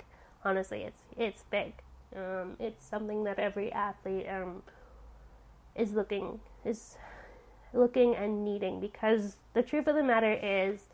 Honestly, 0.45 0.83
it's 0.83 1.03
it's 1.17 1.45
big. 1.51 1.73
Um, 2.17 2.57
it's 2.59 2.85
something 2.87 3.25
that 3.25 3.39
every 3.39 3.73
athlete 3.73 4.27
um, 4.29 4.63
is 5.75 5.93
looking 5.93 6.41
is 6.65 6.97
looking 7.75 8.15
and 8.15 8.45
needing 8.45 8.81
because 8.81 9.37
the 9.55 9.63
truth 9.63 9.87
of 9.87 9.95
the 9.95 10.03
matter 10.03 10.33
is 10.33 10.89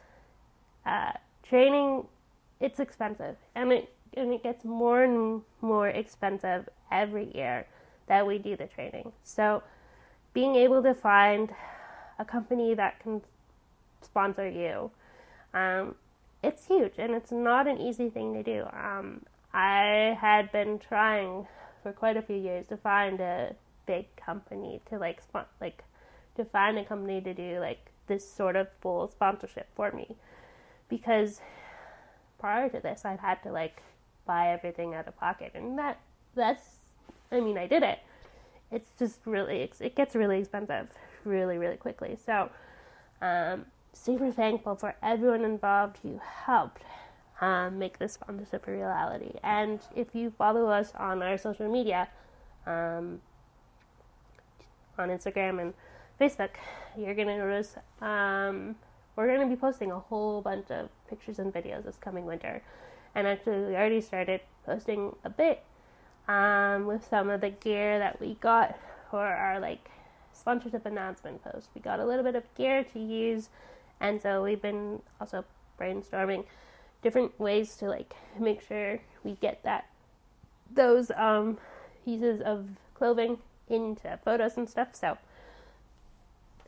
uh, 0.85 1.13
training 1.43 2.05
it's 2.61 2.81
expensive 2.81 3.37
and 3.55 3.73
it 3.73 3.93
and 4.17 4.33
it 4.33 4.43
gets 4.43 4.65
more 4.65 5.05
and 5.05 5.43
more 5.61 5.89
expensive 5.89 6.69
every 6.91 7.35
year 7.35 7.67
that 8.07 8.27
we 8.27 8.39
do 8.39 8.57
the 8.57 8.67
training. 8.67 9.13
So, 9.23 9.63
being 10.33 10.57
able 10.57 10.83
to 10.83 10.95
find 10.95 11.55
a 12.19 12.25
company 12.25 12.75
that 12.75 13.01
can 13.01 13.23
sponsor 14.03 14.49
you, 14.49 14.91
um, 15.53 15.95
it's 16.43 16.67
huge 16.67 16.95
and 16.99 17.15
it's 17.15 17.33
not 17.33 17.67
an 17.67 17.79
easy 17.79 18.11
thing 18.11 18.35
to 18.35 18.43
do. 18.43 18.67
Um, 18.73 19.23
I 19.53 20.19
had 20.21 20.51
been 20.53 20.79
trying 20.79 21.47
for 21.83 21.93
quite 21.93 22.17
a 22.17 22.23
few 22.23 22.37
years 22.37 22.67
to 22.67 22.77
find 22.77 23.21
a 23.21 23.55
big 23.87 24.07
company 24.17 24.81
to 24.91 24.99
like 24.99 25.21
spon- 25.21 25.47
like 25.61 25.85
to 26.37 26.45
find 26.45 26.79
a 26.79 26.85
company 26.85 27.21
to 27.21 27.33
do 27.33 27.61
like 27.61 27.91
this 28.07 28.29
sort 28.29 28.57
of 28.57 28.69
full 28.81 29.09
sponsorship 29.09 29.69
for 29.75 29.93
me 29.93 30.17
because 30.89 31.41
prior 32.39 32.69
to 32.69 32.81
this 32.81 33.05
I've 33.05 33.21
had 33.21 33.43
to 33.45 33.53
like 33.53 33.83
buy 34.27 34.53
everything 34.53 34.95
out 34.95 35.09
of 35.09 35.17
pocket, 35.19 35.53
and 35.55 35.79
that 35.79 35.99
that's 36.35 36.81
I 37.31 37.41
mean 37.41 37.59
I 37.59 37.67
did 37.67 37.83
it. 37.83 37.99
It's 38.71 38.91
just 38.99 39.21
really 39.25 39.71
it 39.81 39.95
gets 39.95 40.15
really 40.15 40.41
expensive 40.41 40.89
really 41.25 41.59
really 41.59 41.77
quickly. 41.77 42.17
So 42.25 42.51
um, 43.21 43.67
super 43.93 44.31
thankful 44.31 44.77
for 44.77 44.95
everyone 45.03 45.45
involved 45.45 45.99
who 46.03 46.21
helped 46.45 46.83
um, 47.41 47.79
make 47.79 47.99
this 47.99 48.15
sponsorship 48.15 48.67
a 48.69 48.73
reality. 48.73 49.33
And 49.43 49.81
if 49.95 50.15
you 50.15 50.33
follow 50.37 50.67
us 50.67 50.93
on 50.97 51.23
our 51.23 51.39
social 51.39 51.71
media, 51.71 52.09
um, 52.67 53.21
on 54.99 55.09
Instagram 55.09 55.61
and 55.61 55.75
Facebook, 56.21 56.51
you're 56.97 57.15
gonna 57.15 57.39
notice 57.39 57.77
um, 58.01 58.77
we're 59.17 59.27
gonna 59.27 59.49
be 59.49 59.57
posting 59.57 59.91
a 59.91 59.99
whole 59.99 60.41
bunch 60.41 60.71
of 60.71 60.89
pictures 61.09 61.39
and 61.39 61.53
videos 61.53 61.85
this 61.85 61.97
coming 61.97 62.25
winter 62.25 62.63
and 63.15 63.27
actually 63.27 63.61
we 63.61 63.75
already 63.75 64.01
started 64.01 64.41
posting 64.67 65.15
a 65.25 65.31
bit 65.31 65.63
um, 66.29 66.87
with 66.87 67.07
some 67.09 67.31
of 67.31 67.41
the 67.41 67.51
gear 67.51 67.99
that 67.99 68.21
we 68.21 68.35
got 68.41 68.79
for 69.11 69.25
our 69.25 69.61
like 69.61 69.91
sponsorship 70.33 70.87
announcement 70.87 71.43
post. 71.45 71.69
We 71.75 71.81
got 71.81 72.01
a 72.01 72.05
little 72.05 72.25
bit 72.25 72.35
of 72.35 72.43
gear 72.55 72.85
to 72.93 72.99
use, 72.99 73.49
and 74.01 74.21
so 74.21 74.43
we've 74.43 74.63
been 74.63 75.01
also 75.21 75.45
brainstorming 75.79 76.45
different 77.03 77.39
ways 77.39 77.77
to 77.77 77.87
like 77.87 78.15
make 78.39 78.63
sure 78.63 78.99
we 79.23 79.35
get 79.35 79.63
that 79.65 79.87
those 80.73 81.11
um, 81.17 81.59
pieces 82.05 82.41
of 82.41 82.67
clothing 82.95 83.39
into 83.69 84.19
photos 84.25 84.57
and 84.57 84.69
stuff. 84.69 84.89
So 84.93 85.17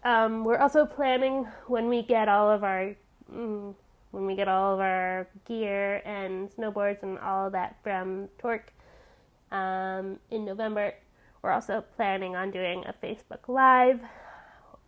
um, 0.04 0.44
we're 0.44 0.58
also 0.58 0.86
planning 0.86 1.46
when 1.66 1.88
we 1.88 2.02
get 2.02 2.28
all 2.28 2.50
of 2.50 2.62
our 2.62 2.94
mm, 3.32 3.74
when 4.16 4.24
we 4.24 4.34
get 4.34 4.48
all 4.48 4.72
of 4.72 4.80
our 4.80 5.28
gear 5.44 6.00
and 6.06 6.50
snowboards 6.50 7.02
and 7.02 7.18
all 7.18 7.50
that 7.50 7.76
from 7.82 8.28
Torque 8.38 8.72
um, 9.52 10.18
in 10.30 10.46
November. 10.46 10.94
We're 11.42 11.52
also 11.52 11.84
planning 11.96 12.34
on 12.34 12.50
doing 12.50 12.82
a 12.86 12.94
Facebook 13.04 13.46
Live. 13.46 14.00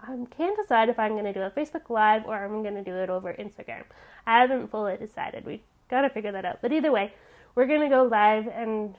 I 0.01 0.17
can't 0.35 0.57
decide 0.57 0.89
if 0.89 0.99
I'm 0.99 1.13
going 1.13 1.27
to 1.27 1.35
do 1.35 1.43
a 1.43 1.51
Facebook 1.51 1.91
Live 1.91 2.25
or 2.25 2.43
I'm 2.43 2.63
going 2.63 2.75
to 2.77 2.83
do 2.83 2.95
it 2.95 3.11
over 3.11 3.35
Instagram. 3.35 3.83
I 4.27 4.41
haven't 4.41 4.71
fully 4.71 4.97
decided. 4.97 5.45
We've 5.45 5.61
got 5.91 6.01
to 6.03 6.09
figure 6.09 6.33
that 6.33 6.47
out. 6.47 6.63
But 6.63 6.73
either 6.73 6.91
way, 6.91 7.13
we're 7.55 7.67
going 7.67 7.83
to 7.83 7.89
go 7.95 8.05
live 8.05 8.47
and 8.47 8.95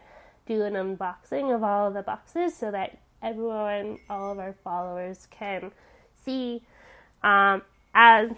do 0.45 0.61
an 0.61 0.73
unboxing 0.73 1.55
of 1.55 1.63
all 1.63 1.87
of 1.87 1.95
the 1.95 2.03
boxes 2.03 2.55
so 2.55 2.69
that 2.69 2.99
everyone, 3.23 3.97
all 4.11 4.31
of 4.31 4.37
our 4.37 4.53
followers 4.63 5.27
can 5.31 5.71
see 6.23 6.61
um, 7.23 7.63
as 7.95 8.29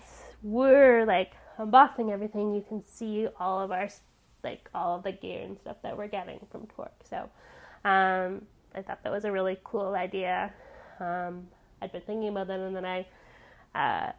we're 0.42 1.06
like 1.06 1.34
unboxing 1.60 2.12
everything, 2.12 2.54
you 2.54 2.64
can 2.68 2.84
see 2.86 3.28
all 3.40 3.62
of 3.62 3.72
our 3.72 3.90
like 4.44 4.70
all 4.74 4.98
of 4.98 5.04
the 5.04 5.12
gear 5.12 5.44
and 5.44 5.60
stuff 5.60 5.78
that 5.84 5.96
we're 5.96 6.08
getting 6.08 6.40
from 6.52 6.68
Torque. 6.76 6.92
So 7.08 7.30
um, 7.86 8.42
I 8.74 8.82
thought 8.82 9.04
that 9.04 9.12
was 9.12 9.26
a 9.26 9.32
really 9.32 9.60
cool 9.64 9.94
idea. 9.94 10.52
Um, 11.00 11.48
I'd 11.82 11.92
been 11.92 12.02
thinking 12.02 12.30
about 12.30 12.48
that, 12.48 12.60
and 12.60 12.76
then 12.76 12.86
I 12.86 13.06
uh, 13.76 14.12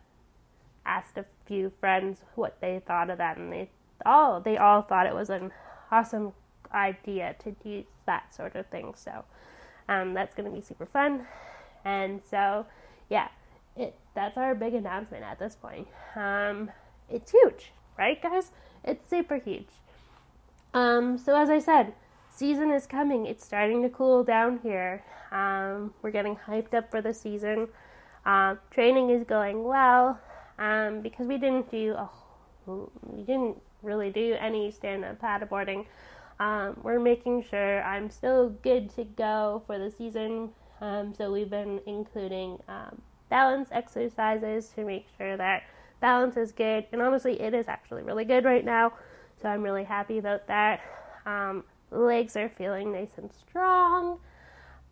asked 0.85 1.17
a 1.19 1.25
few 1.47 1.73
friends 1.81 2.21
what 2.35 2.61
they 2.61 2.83
thought 2.87 3.11
of 3.11 3.19
that, 3.19 3.37
and 3.37 3.53
they 3.53 3.71
all 4.05 4.41
they 4.41 4.57
all 4.57 4.83
thought 4.83 5.07
it 5.07 5.15
was 5.15 5.31
an 5.31 5.53
awesome 5.91 6.33
idea 6.73 7.37
to 7.45 7.53
do 7.63 7.85
that 8.07 8.35
sort 8.35 8.55
of 8.57 8.67
thing. 8.67 8.95
So 8.97 9.25
um, 9.89 10.15
that's 10.15 10.35
going 10.35 10.51
to 10.51 10.55
be 10.55 10.63
super 10.63 10.87
fun. 10.87 11.27
And 11.85 12.21
so, 12.29 12.67
yeah, 13.09 13.29
it 13.77 13.95
that's 14.15 14.37
our 14.37 14.55
big 14.55 14.75
announcement 14.75 15.25
at 15.25 15.39
this 15.39 15.57
point. 15.57 15.89
Um, 16.17 16.71
it's 17.11 17.31
huge, 17.33 17.73
right, 17.99 18.21
guys? 18.21 18.51
It's 18.85 19.09
super 19.09 19.37
huge. 19.37 19.69
Um, 20.75 21.19
so 21.19 21.37
as 21.37 21.51
I 21.51 21.59
said, 21.59 21.95
season 22.31 22.71
is 22.71 22.87
coming. 22.87 23.27
It's 23.27 23.45
starting 23.45 23.83
to 23.83 23.89
cool 23.89 24.25
down 24.25 24.61
here. 24.63 25.05
Um, 25.31 25.95
we're 26.03 26.11
getting 26.11 26.37
hyped 26.37 26.75
up 26.75 26.91
for 26.91 27.01
the 27.01 27.15
season. 27.15 27.69
Uh, 28.25 28.57
training 28.71 29.11
is 29.11 29.25
going 29.25 29.65
well 29.65 30.21
um, 30.59 31.01
because 31.01 31.27
we 31.27 31.39
didn't 31.39 31.71
do 31.71 31.93
a, 31.93 32.09
we 32.67 33.23
didn't 33.23 33.57
really 33.83 34.11
do 34.11 34.37
any 34.39 34.71
stand-up 34.71 35.21
paddleboarding. 35.21 35.87
Um, 36.41 36.79
we're 36.83 37.01
making 37.01 37.45
sure 37.49 37.83
I'm 37.83 38.11
still 38.11 38.51
good 38.63 38.91
to 38.97 39.05
go 39.05 39.63
for 39.67 39.79
the 39.79 39.91
season. 39.91 40.51
Um, 40.81 41.15
so 41.17 41.33
we've 41.33 41.51
been 41.51 41.81
including 41.87 42.59
um, 42.69 43.01
balance 43.29 43.69
exercises 43.73 44.69
to 44.75 44.85
make 44.85 45.07
sure 45.17 45.37
that 45.37 45.63
balance 46.03 46.37
is 46.37 46.53
good. 46.53 46.85
And 46.93 47.01
honestly, 47.01 47.41
it 47.41 47.55
is 47.55 47.69
actually 47.69 48.03
really 48.03 48.27
good 48.27 48.45
right 48.45 48.65
now. 48.65 48.93
So 49.41 49.49
I'm 49.49 49.63
really 49.63 49.85
happy 49.85 50.19
about 50.19 50.47
that. 50.49 50.81
Um, 51.25 51.65
legs 51.91 52.37
are 52.37 52.51
feeling 52.51 52.93
nice 52.93 53.13
and 53.17 53.31
strong. 53.33 54.19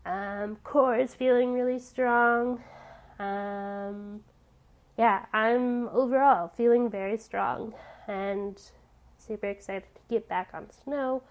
Um, 0.06 0.56
core 0.64 0.96
is 0.96 1.14
feeling 1.14 1.52
really 1.52 1.78
strong. 1.78 2.62
Um, 3.18 4.20
yeah, 4.96 5.26
I'm 5.32 5.88
overall 5.88 6.52
feeling 6.56 6.88
very 6.88 7.18
strong 7.18 7.74
and 8.08 8.58
super 9.18 9.46
excited 9.46 9.84
to 9.94 10.00
get 10.08 10.28
back 10.28 10.50
on 10.54 10.70
snow. 10.70 11.22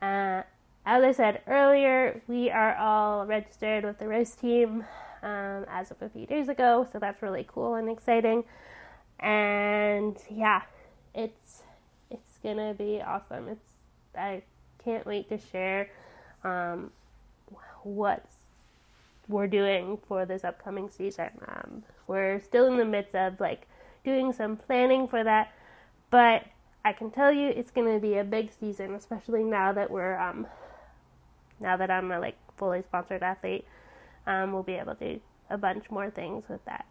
Uh, 0.00 0.42
as 0.86 1.04
I 1.04 1.12
said 1.12 1.42
earlier, 1.46 2.22
we 2.28 2.50
are 2.50 2.74
all 2.76 3.26
registered 3.26 3.84
with 3.84 3.98
the 3.98 4.08
race 4.08 4.34
team 4.34 4.84
um, 5.22 5.66
as 5.68 5.90
of 5.90 6.00
a 6.00 6.08
few 6.08 6.24
days 6.24 6.48
ago, 6.48 6.86
so 6.90 6.98
that's 6.98 7.20
really 7.20 7.46
cool 7.46 7.74
and 7.74 7.90
exciting. 7.90 8.44
And 9.20 10.16
yeah, 10.30 10.62
it's 11.14 11.62
it's 12.10 12.38
gonna 12.42 12.74
be 12.74 13.02
awesome. 13.02 13.48
It's 13.48 13.74
I 14.16 14.42
can't 14.84 15.04
wait 15.06 15.28
to 15.28 15.38
share 15.38 15.90
um, 16.44 16.90
what 17.82 18.24
we're 19.28 19.46
doing 19.46 19.98
for 20.08 20.24
this 20.24 20.44
upcoming 20.44 20.88
season. 20.88 21.30
Um, 21.46 21.82
we're 22.06 22.40
still 22.40 22.66
in 22.66 22.78
the 22.78 22.84
midst 22.84 23.14
of 23.14 23.38
like 23.40 23.66
doing 24.04 24.32
some 24.32 24.56
planning 24.56 25.06
for 25.08 25.22
that, 25.22 25.52
but 26.10 26.44
I 26.84 26.92
can 26.92 27.10
tell 27.10 27.32
you 27.32 27.48
it's 27.48 27.70
to 27.92 28.00
be 28.00 28.16
a 28.18 28.24
big 28.24 28.50
season, 28.58 28.94
especially 28.94 29.44
now 29.44 29.72
that 29.72 29.90
we're 29.90 30.16
um, 30.18 30.46
now 31.60 31.76
that 31.76 31.90
I'm 31.90 32.10
a 32.12 32.20
like 32.20 32.36
fully 32.56 32.82
sponsored 32.82 33.22
athlete. 33.22 33.66
Um, 34.26 34.52
we'll 34.52 34.62
be 34.62 34.74
able 34.74 34.94
to 34.94 35.14
do 35.14 35.20
a 35.50 35.56
bunch 35.56 35.90
more 35.90 36.10
things 36.10 36.44
with 36.48 36.62
that 36.66 36.84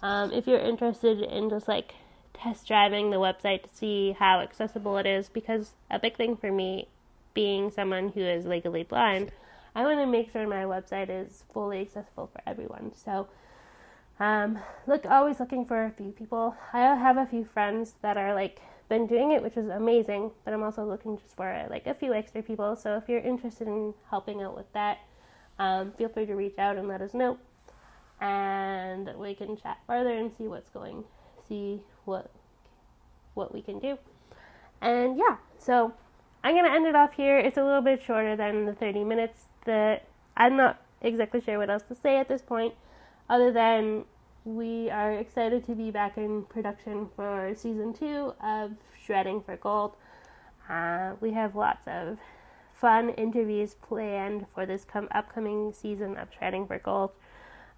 um, 0.00 0.30
if 0.30 0.46
you're 0.46 0.60
interested 0.60 1.22
in 1.22 1.50
just 1.50 1.66
like 1.66 1.92
test 2.34 2.66
driving 2.66 3.10
the 3.10 3.16
website 3.16 3.62
to 3.62 3.68
see 3.74 4.16
how 4.18 4.40
accessible 4.40 4.98
it 4.98 5.06
is, 5.06 5.28
because 5.28 5.72
a 5.90 5.98
big 5.98 6.16
thing 6.16 6.36
for 6.36 6.50
me, 6.50 6.88
being 7.34 7.70
someone 7.70 8.10
who 8.10 8.20
is 8.20 8.44
legally 8.46 8.82
blind, 8.82 9.32
I 9.74 9.84
want 9.84 10.00
to 10.00 10.06
make 10.06 10.32
sure 10.32 10.46
my 10.46 10.64
website 10.64 11.08
is 11.08 11.44
fully 11.52 11.80
accessible 11.80 12.30
for 12.32 12.42
everyone. 12.46 12.92
So, 12.94 13.28
um, 14.20 14.58
look, 14.86 15.06
always 15.06 15.40
looking 15.40 15.64
for 15.64 15.84
a 15.84 15.90
few 15.90 16.12
people. 16.12 16.54
I 16.72 16.80
have 16.80 17.16
a 17.16 17.26
few 17.26 17.44
friends 17.44 17.94
that 18.02 18.16
are 18.16 18.34
like 18.34 18.60
been 18.88 19.06
doing 19.06 19.32
it, 19.32 19.42
which 19.42 19.56
is 19.56 19.68
amazing. 19.68 20.30
But 20.44 20.52
I'm 20.52 20.62
also 20.62 20.84
looking 20.84 21.16
just 21.16 21.36
for 21.36 21.66
like 21.70 21.86
a 21.86 21.94
few 21.94 22.12
extra 22.12 22.42
people. 22.42 22.76
So 22.76 22.96
if 22.96 23.08
you're 23.08 23.20
interested 23.20 23.66
in 23.66 23.94
helping 24.10 24.42
out 24.42 24.54
with 24.54 24.70
that, 24.74 24.98
um, 25.58 25.92
feel 25.92 26.08
free 26.08 26.26
to 26.26 26.34
reach 26.34 26.58
out 26.58 26.76
and 26.76 26.88
let 26.88 27.00
us 27.02 27.14
know, 27.14 27.38
and 28.20 29.10
we 29.18 29.34
can 29.34 29.56
chat 29.56 29.78
further 29.86 30.10
and 30.10 30.32
see 30.36 30.48
what's 30.48 30.70
going, 30.70 31.04
see 31.48 31.82
what 32.04 32.30
what 33.34 33.54
we 33.54 33.62
can 33.62 33.78
do. 33.78 33.98
And 34.80 35.16
yeah, 35.16 35.36
so 35.58 35.94
I'm 36.44 36.54
gonna 36.54 36.74
end 36.74 36.86
it 36.86 36.94
off 36.94 37.14
here. 37.14 37.38
It's 37.38 37.56
a 37.56 37.64
little 37.64 37.82
bit 37.82 38.02
shorter 38.02 38.36
than 38.36 38.66
the 38.66 38.74
30 38.74 39.04
minutes. 39.04 39.44
That 39.64 40.06
I'm 40.36 40.56
not 40.56 40.80
exactly 41.00 41.40
sure 41.40 41.58
what 41.58 41.70
else 41.70 41.84
to 41.84 41.94
say 41.94 42.18
at 42.18 42.28
this 42.28 42.42
point, 42.42 42.74
other 43.28 43.52
than 43.52 44.04
we 44.44 44.90
are 44.90 45.12
excited 45.12 45.64
to 45.66 45.74
be 45.74 45.90
back 45.90 46.16
in 46.16 46.42
production 46.44 47.08
for 47.14 47.52
season 47.54 47.92
two 47.92 48.34
of 48.42 48.72
Shredding 49.04 49.42
for 49.42 49.56
Gold. 49.56 49.92
Uh, 50.68 51.12
we 51.20 51.32
have 51.32 51.54
lots 51.54 51.86
of 51.86 52.18
fun 52.74 53.10
interviews 53.10 53.74
planned 53.74 54.46
for 54.52 54.66
this 54.66 54.84
com- 54.84 55.08
upcoming 55.12 55.72
season 55.72 56.16
of 56.16 56.28
Shredding 56.36 56.66
for 56.66 56.78
Gold. 56.80 57.10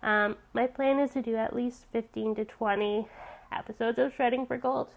Um, 0.02 0.36
my 0.54 0.66
plan 0.66 0.98
is 0.98 1.10
to 1.10 1.22
do 1.22 1.36
at 1.36 1.54
least 1.54 1.84
15 1.92 2.34
to 2.36 2.44
20 2.44 3.06
episodes 3.56 3.98
of 3.98 4.14
Shredding 4.14 4.46
for 4.46 4.56
Gold. 4.56 4.88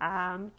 Um, 0.00 0.52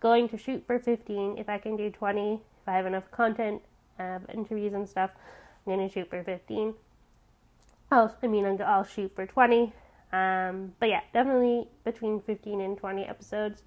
going 0.00 0.28
to 0.28 0.38
shoot 0.38 0.64
for 0.66 0.78
15. 0.78 1.38
If 1.38 1.48
I 1.48 1.58
can 1.58 1.76
do 1.76 1.90
20, 1.90 2.34
if 2.34 2.68
I 2.68 2.76
have 2.76 2.86
enough 2.86 3.10
content, 3.10 3.62
uh, 3.98 4.18
interviews 4.32 4.74
and 4.74 4.88
stuff, 4.88 5.10
I'm 5.66 5.74
going 5.74 5.88
to 5.88 5.92
shoot 5.92 6.10
for 6.10 6.22
15. 6.22 6.74
I'll, 7.90 8.16
I 8.22 8.26
mean, 8.26 8.60
I'll 8.60 8.84
shoot 8.84 9.12
for 9.14 9.26
20. 9.26 9.72
Um, 10.12 10.74
but 10.78 10.88
yeah, 10.88 11.00
definitely 11.12 11.68
between 11.84 12.20
15 12.20 12.60
and 12.60 12.78
20 12.78 13.04
episodes 13.04 13.62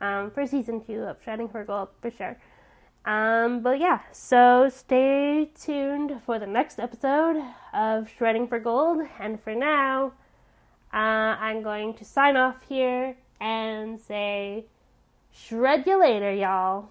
um, 0.00 0.30
for 0.30 0.46
season 0.46 0.84
two 0.84 1.02
of 1.02 1.16
Shredding 1.22 1.48
for 1.48 1.64
Gold 1.64 1.88
for 2.00 2.10
sure. 2.10 2.36
Um, 3.04 3.62
but 3.62 3.80
yeah, 3.80 4.00
so 4.12 4.68
stay 4.68 5.50
tuned 5.60 6.20
for 6.24 6.38
the 6.38 6.46
next 6.46 6.78
episode 6.78 7.42
of 7.72 8.08
Shredding 8.08 8.46
for 8.46 8.60
Gold. 8.60 9.06
And 9.18 9.42
for 9.42 9.54
now, 9.54 10.12
uh, 10.92 11.36
I'm 11.40 11.62
going 11.62 11.94
to 11.94 12.04
sign 12.04 12.36
off 12.36 12.56
here 12.68 13.16
and 13.40 14.00
say, 14.00 14.66
shred 15.32 15.86
you 15.86 16.00
later, 16.00 16.32
y'all. 16.32 16.90